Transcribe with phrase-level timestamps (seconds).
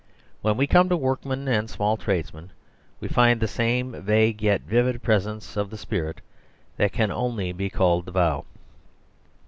[0.41, 2.49] When we come to work men and small tradesmen,
[2.99, 6.21] we find the same vague yet vivid presence of the spirit
[6.77, 8.45] that can only be called the Vow.